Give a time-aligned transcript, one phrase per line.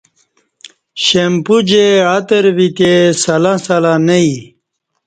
[1.05, 2.91] شمپو جے عطر ویتہ
[3.23, 4.35] سلں سلں نہ یی